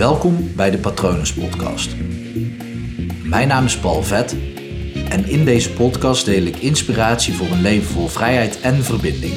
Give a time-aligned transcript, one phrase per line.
[0.00, 1.96] Welkom bij de Patronus Podcast.
[3.24, 4.32] Mijn naam is Paul Vet
[5.08, 9.34] en in deze podcast deel ik inspiratie voor een leven vol vrijheid en verbinding.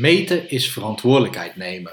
[0.00, 1.92] Meten is verantwoordelijkheid nemen.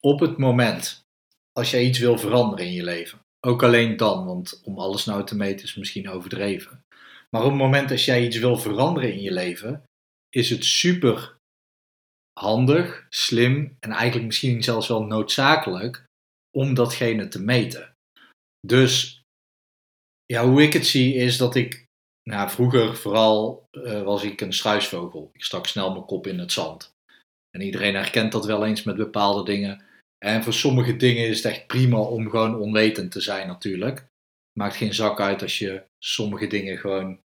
[0.00, 1.06] Op het moment
[1.52, 3.18] als jij iets wil veranderen in je leven.
[3.40, 6.84] Ook alleen dan, want om alles nou te meten is misschien overdreven.
[7.30, 9.82] Maar op het moment als jij iets wil veranderen in je leven,
[10.30, 11.33] is het super
[12.40, 16.04] handig, slim en eigenlijk misschien zelfs wel noodzakelijk
[16.50, 17.94] om datgene te meten.
[18.66, 19.22] Dus
[20.26, 21.86] ja, hoe ik het zie is dat ik,
[22.22, 25.30] nou, vroeger vooral uh, was ik een struisvogel.
[25.32, 26.92] Ik stak snel mijn kop in het zand.
[27.50, 29.82] En iedereen herkent dat wel eens met bepaalde dingen.
[30.18, 34.06] En voor sommige dingen is het echt prima om gewoon onwetend te zijn natuurlijk.
[34.58, 37.18] Maakt geen zak uit als je sommige dingen gewoon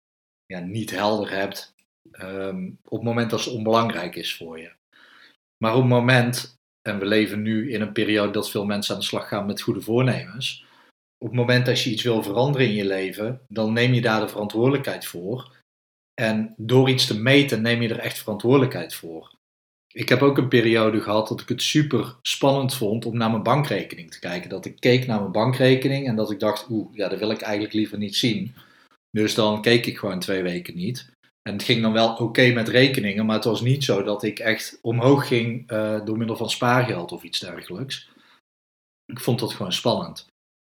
[0.47, 1.75] ja, niet helder hebt.
[2.21, 4.73] Um, op het moment dat het onbelangrijk is voor je.
[5.65, 6.55] Maar op het moment,
[6.89, 9.61] en we leven nu in een periode dat veel mensen aan de slag gaan met
[9.61, 10.65] goede voornemens.
[11.19, 14.21] Op het moment dat je iets wil veranderen in je leven, dan neem je daar
[14.21, 15.55] de verantwoordelijkheid voor.
[16.15, 19.35] En door iets te meten neem je er echt verantwoordelijkheid voor.
[19.93, 23.43] Ik heb ook een periode gehad dat ik het super spannend vond om naar mijn
[23.43, 24.51] bankrekening te kijken.
[24.51, 27.41] Dat ik keek naar mijn bankrekening en dat ik dacht, oeh, ja, dat wil ik
[27.41, 28.55] eigenlijk liever niet zien.
[29.11, 31.11] Dus dan keek ik gewoon twee weken niet.
[31.47, 34.39] En het ging dan wel oké met rekeningen, maar het was niet zo dat ik
[34.39, 38.09] echt omhoog ging uh, door middel van spaargeld of iets dergelijks.
[39.05, 40.27] Ik vond dat gewoon spannend.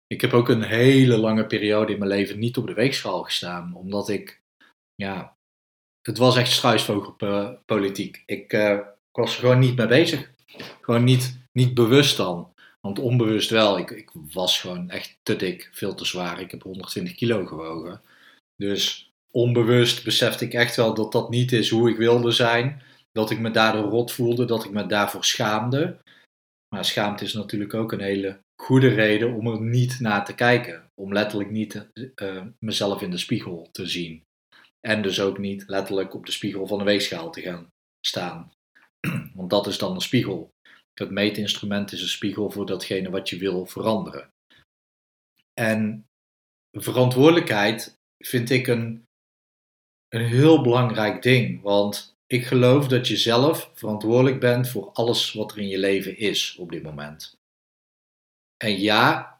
[0.06, 3.74] Ik heb ook een hele lange periode in mijn leven niet op de weegschaal gestaan,
[3.74, 4.40] omdat ik,
[4.94, 5.36] ja,
[6.02, 8.22] het was echt struisvogelpolitiek.
[8.26, 10.30] Ik, ik was er gewoon niet mee bezig.
[10.80, 12.52] Gewoon niet, niet bewust dan.
[12.80, 13.78] Want onbewust wel.
[13.78, 16.40] Ik, ik was gewoon echt te dik, veel te zwaar.
[16.40, 18.00] Ik heb 120 kilo gewogen.
[18.56, 19.05] Dus
[19.36, 22.82] onbewust besefte ik echt wel dat dat niet is hoe ik wilde zijn.
[23.12, 25.98] Dat ik me daardoor rot voelde, dat ik me daarvoor schaamde.
[26.74, 30.90] Maar schaamte is natuurlijk ook een hele goede reden om er niet naar te kijken.
[30.94, 31.88] Om letterlijk niet
[32.22, 34.22] uh, mezelf in de spiegel te zien.
[34.80, 37.68] En dus ook niet letterlijk op de spiegel van de weegschaal te gaan
[38.06, 38.52] staan.
[39.34, 40.50] Want dat is dan een spiegel.
[40.94, 44.30] Het meetinstrument is een spiegel voor datgene wat je wil veranderen.
[45.60, 46.04] En
[46.72, 47.94] verantwoordelijkheid
[48.24, 49.06] vind ik een,
[50.16, 51.62] een heel belangrijk ding.
[51.62, 56.18] Want ik geloof dat je zelf verantwoordelijk bent voor alles wat er in je leven
[56.18, 57.32] is op dit moment.
[58.56, 59.36] En ja,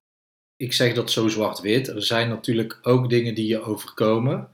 [0.57, 1.89] ik zeg dat zo zwart-wit.
[1.89, 4.51] Er zijn natuurlijk ook dingen die je overkomen.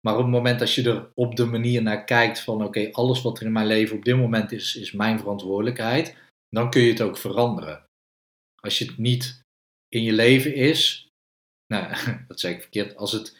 [0.00, 3.22] Maar op het moment dat je er op de manier naar kijkt van oké, alles
[3.22, 6.16] wat er in mijn leven op dit moment is, is mijn verantwoordelijkheid,
[6.48, 7.84] dan kun je het ook veranderen.
[8.60, 9.40] Als je het niet
[9.88, 11.08] in je leven is,
[11.66, 11.94] nou,
[12.28, 13.38] dat zeg ik verkeerd, als het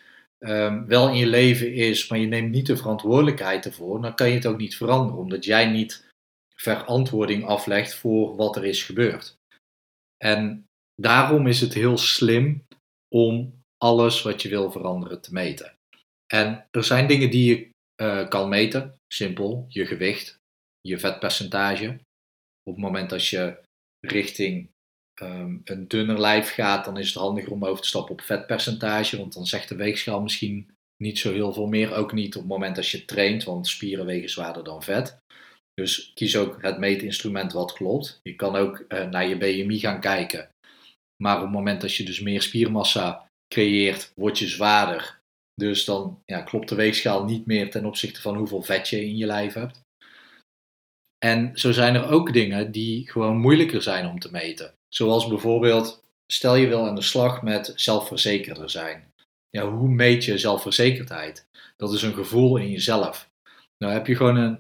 [0.48, 4.28] um, wel in je leven is, maar je neemt niet de verantwoordelijkheid ervoor, dan kan
[4.28, 6.04] je het ook niet veranderen, omdat jij niet
[6.54, 9.36] verantwoording aflegt voor wat er is gebeurd.
[10.16, 12.66] En daarom is het heel slim
[13.14, 15.74] om alles wat je wil veranderen te meten.
[16.26, 17.70] En er zijn dingen die je
[18.02, 18.98] uh, kan meten.
[19.12, 20.38] Simpel, je gewicht,
[20.80, 22.00] je vetpercentage.
[22.62, 23.60] Op het moment dat je
[24.00, 24.68] richting
[25.22, 29.16] um, een dunner lijf gaat, dan is het handiger om over te stappen op vetpercentage.
[29.16, 31.94] Want dan zegt de weegschaal misschien niet zo heel veel meer.
[31.94, 35.16] Ook niet op het moment dat je traint, want spieren wegen zwaarder dan vet.
[35.74, 38.20] Dus kies ook het meetinstrument wat klopt.
[38.22, 40.48] Je kan ook uh, naar je BMI gaan kijken.
[41.22, 45.18] Maar op het moment dat je dus meer spiermassa creëert, word je zwaarder.
[45.54, 49.16] Dus dan ja, klopt de weegschaal niet meer ten opzichte van hoeveel vet je in
[49.16, 49.80] je lijf hebt.
[51.18, 54.74] En zo zijn er ook dingen die gewoon moeilijker zijn om te meten.
[54.96, 59.12] Zoals bijvoorbeeld, stel je wil aan de slag met zelfverzekerder zijn.
[59.50, 61.46] Ja, hoe meet je zelfverzekerdheid?
[61.76, 63.30] Dat is een gevoel in jezelf.
[63.78, 64.58] Nou heb je gewoon een,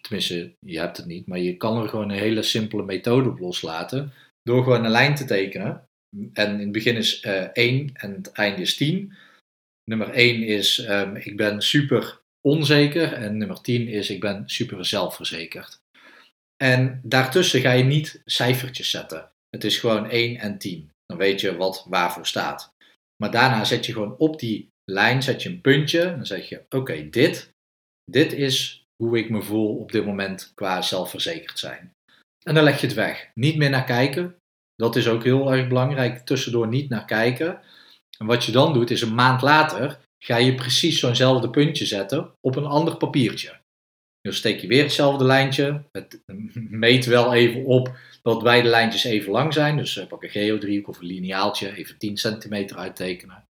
[0.00, 3.38] tenminste, je hebt het niet, maar je kan er gewoon een hele simpele methode op
[3.38, 4.12] loslaten.
[4.42, 5.88] Door gewoon een lijn te tekenen.
[6.32, 9.12] En in het begin is uh, eh, 1 en het einde is 10.
[9.84, 14.86] Nummer 1 is um, ik ben super onzeker en nummer 10 is ik ben super
[14.86, 15.80] zelfverzekerd.
[16.56, 19.30] En daartussen ga je niet cijfertjes zetten.
[19.56, 20.90] Het is gewoon 1 en 10.
[21.06, 22.68] Dan weet je wat waarvoor staat.
[23.16, 26.00] Maar daarna zet je gewoon op die lijn zet je een puntje.
[26.02, 27.50] Dan zeg je: Oké, dit,
[28.10, 31.92] dit is hoe ik me voel op dit moment qua zelfverzekerd zijn.
[32.46, 33.30] En dan leg je het weg.
[33.34, 34.36] Niet meer naar kijken.
[34.74, 36.26] Dat is ook heel erg belangrijk.
[36.26, 37.60] Tussendoor niet naar kijken.
[38.18, 42.32] En wat je dan doet, is een maand later ga je precies zo'nzelfde puntje zetten
[42.40, 43.60] op een ander papiertje.
[44.26, 45.82] Dus steek je weer hetzelfde lijntje.
[45.92, 46.20] Het
[46.70, 49.76] meet wel even op dat beide lijntjes even lang zijn.
[49.76, 53.44] Dus eh, pak een geodriehoek of een lineaaltje, even 10 centimeter uittekenen.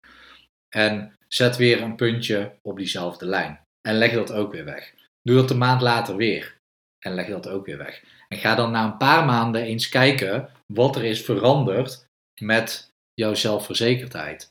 [0.68, 3.60] En zet weer een puntje op diezelfde lijn.
[3.88, 4.94] En leg dat ook weer weg.
[5.22, 6.60] Doe dat een maand later weer.
[6.98, 8.02] en leg dat ook weer weg.
[8.28, 12.06] En ga dan na een paar maanden eens kijken wat er is veranderd
[12.40, 14.50] met jouw zelfverzekerdheid.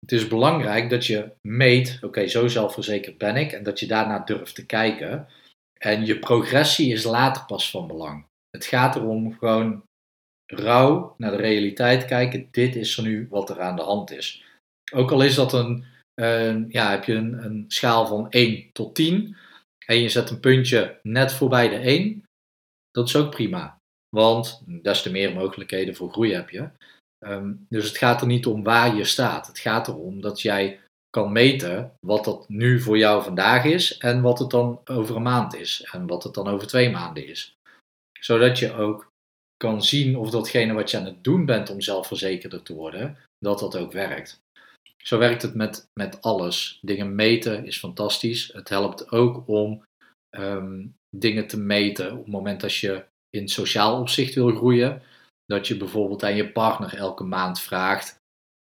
[0.00, 4.18] Het is belangrijk dat je meet, oké, zo zelfverzekerd ben ik, en dat je daarna
[4.18, 5.28] durft te kijken.
[5.84, 8.24] En je progressie is later pas van belang.
[8.50, 9.82] Het gaat erom gewoon
[10.46, 12.48] rauw naar de realiteit kijken.
[12.50, 14.44] Dit is er nu wat er aan de hand is.
[14.92, 15.84] Ook al is dat een,
[16.68, 19.36] ja, heb je een, een, schaal van 1 tot 10
[19.86, 22.24] en je zet een puntje net voorbij de 1,
[22.90, 23.78] dat is ook prima.
[24.16, 26.70] Want des te meer mogelijkheden voor groei heb je.
[27.26, 29.46] Um, dus het gaat er niet om waar je staat.
[29.46, 30.80] Het gaat erom dat jij
[31.10, 35.22] kan meten wat dat nu voor jou vandaag is en wat het dan over een
[35.22, 37.56] maand is en wat het dan over twee maanden is.
[38.20, 39.08] Zodat je ook
[39.56, 43.58] kan zien of datgene wat je aan het doen bent om zelfverzekerder te worden, dat
[43.58, 44.40] dat ook werkt.
[44.96, 46.78] Zo werkt het met, met alles.
[46.82, 48.50] Dingen meten is fantastisch.
[48.52, 49.84] Het helpt ook om
[50.30, 55.02] um, dingen te meten op het moment dat je in sociaal opzicht wil groeien.
[55.44, 58.19] Dat je bijvoorbeeld aan je partner elke maand vraagt: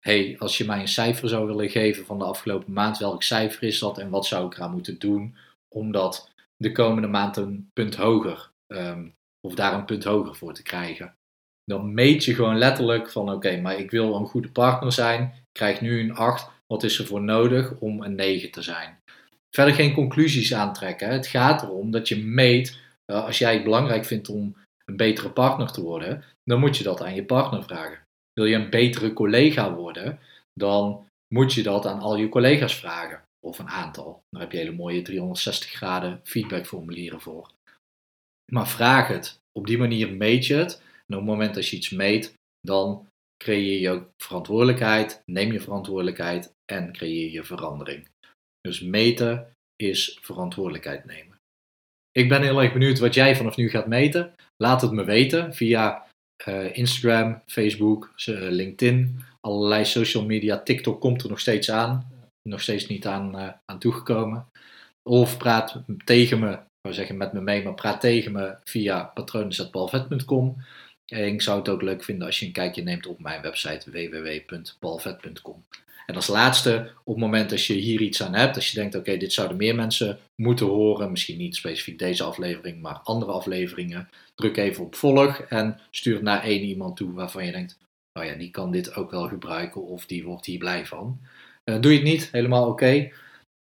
[0.03, 3.63] hey, als je mij een cijfer zou willen geven van de afgelopen maand, welk cijfer
[3.63, 5.35] is dat en wat zou ik eraan moeten doen
[5.75, 10.53] om dat de komende maand een punt hoger um, of daar een punt hoger voor
[10.53, 11.15] te krijgen.
[11.65, 15.43] Dan meet je gewoon letterlijk van oké, maar ik wil een goede partner zijn, ik
[15.51, 19.01] krijg nu een 8, wat is er voor nodig om een 9 te zijn?
[19.49, 21.09] Verder geen conclusies aantrekken.
[21.09, 24.55] Het gaat erom dat je meet, uh, als jij het belangrijk vindt om
[24.85, 28.02] een betere partner te worden, dan moet je dat aan je partner vragen.
[28.33, 30.19] Wil je een betere collega worden,
[30.53, 33.21] dan moet je dat aan al je collega's vragen.
[33.39, 34.23] Of een aantal.
[34.29, 37.51] Daar heb je hele mooie 360 graden feedbackformulieren voor.
[38.51, 39.39] Maar vraag het.
[39.51, 40.81] Op die manier meet je het.
[40.81, 43.07] En op het moment dat je iets meet, dan
[43.43, 48.07] creëer je verantwoordelijkheid, neem je verantwoordelijkheid en creëer je verandering.
[48.61, 51.37] Dus meten is verantwoordelijkheid nemen.
[52.11, 54.33] Ik ben heel erg benieuwd wat jij vanaf nu gaat meten.
[54.63, 56.07] Laat het me weten via
[56.47, 60.59] uh, Instagram, Facebook, uh, LinkedIn, allerlei social media.
[60.59, 62.11] TikTok komt er nog steeds aan,
[62.41, 64.45] nog steeds niet aan, uh, aan toegekomen.
[65.03, 70.57] Of praat tegen me wou zeggen met me mee, maar praat tegen me via patronen.balvet.com.
[71.05, 73.91] En ik zou het ook leuk vinden als je een kijkje neemt op mijn website
[73.91, 75.63] www.balvet.com.
[76.05, 78.95] En als laatste, op het moment dat je hier iets aan hebt, als je denkt,
[78.95, 84.09] oké, dit zouden meer mensen moeten horen, misschien niet specifiek deze aflevering, maar andere afleveringen,
[84.35, 87.77] druk even op volg en stuur het naar één iemand toe waarvan je denkt,
[88.19, 91.19] oh ja, die kan dit ook wel gebruiken of die wordt hier blij van.
[91.69, 93.11] Uh, doe je het niet, helemaal oké.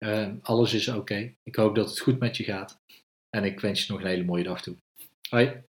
[0.05, 1.35] Uh, alles is oké.
[1.43, 2.79] Ik hoop dat het goed met je gaat.
[3.37, 4.77] En ik wens je nog een hele mooie dag toe.
[5.29, 5.63] Hoi.